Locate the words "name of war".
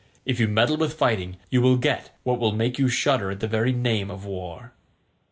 3.71-4.71